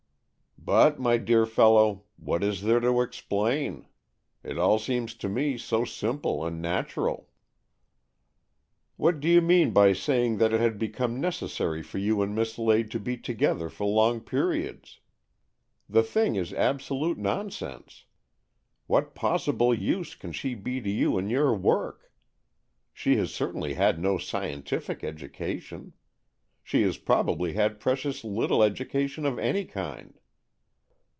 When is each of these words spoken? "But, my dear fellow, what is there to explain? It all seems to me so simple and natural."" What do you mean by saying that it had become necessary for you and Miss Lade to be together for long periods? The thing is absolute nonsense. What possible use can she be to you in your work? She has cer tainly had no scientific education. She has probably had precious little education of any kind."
"But, 0.71 0.99
my 0.99 1.17
dear 1.17 1.47
fellow, 1.47 2.03
what 2.17 2.43
is 2.43 2.61
there 2.61 2.79
to 2.79 3.01
explain? 3.01 3.87
It 4.43 4.59
all 4.59 4.77
seems 4.77 5.15
to 5.15 5.27
me 5.27 5.57
so 5.57 5.85
simple 5.85 6.45
and 6.45 6.61
natural."" 6.61 7.31
What 8.95 9.19
do 9.19 9.27
you 9.27 9.41
mean 9.41 9.71
by 9.71 9.93
saying 9.93 10.37
that 10.37 10.53
it 10.53 10.61
had 10.61 10.77
become 10.77 11.19
necessary 11.19 11.81
for 11.81 11.97
you 11.97 12.21
and 12.21 12.35
Miss 12.35 12.59
Lade 12.59 12.91
to 12.91 12.99
be 12.99 13.17
together 13.17 13.69
for 13.69 13.87
long 13.87 14.21
periods? 14.21 14.99
The 15.89 16.03
thing 16.03 16.35
is 16.35 16.53
absolute 16.53 17.17
nonsense. 17.17 18.05
What 18.85 19.15
possible 19.15 19.73
use 19.73 20.13
can 20.13 20.31
she 20.31 20.53
be 20.53 20.79
to 20.79 20.91
you 20.91 21.17
in 21.17 21.31
your 21.31 21.55
work? 21.55 22.11
She 22.93 23.15
has 23.15 23.33
cer 23.33 23.51
tainly 23.51 23.73
had 23.77 23.97
no 23.97 24.19
scientific 24.19 25.03
education. 25.03 25.93
She 26.63 26.83
has 26.83 26.99
probably 26.99 27.53
had 27.53 27.79
precious 27.79 28.23
little 28.23 28.61
education 28.61 29.25
of 29.25 29.39
any 29.39 29.65
kind." 29.65 30.19